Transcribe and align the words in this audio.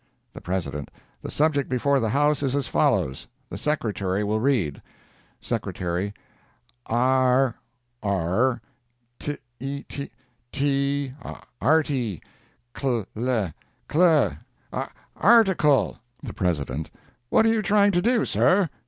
The 0.33 0.41
President—"The 0.41 1.29
subject 1.29 1.69
before 1.69 1.99
the 1.99 2.09
house 2.09 2.41
is 2.41 2.55
as 2.55 2.65
follows. 2.65 3.27
The 3.51 3.57
Secretary 3.59 4.23
will 4.23 4.39
read:" 4.39 4.81
Secretary—"A 5.39 5.93
r, 6.91 7.53
ar,—t 8.01 9.37
i, 9.61 9.85
ti—arti, 10.57 11.13
c 11.93 12.19
l 12.81 13.05
e, 13.29 13.51
cle,—article—" 13.87 15.97
The 16.23 16.33
President—"What 16.33 17.45
are 17.45 17.49
you 17.53 17.61
trying 17.61 17.91
to 17.91 18.01
do, 18.01 18.25
sir?" 18.25 18.69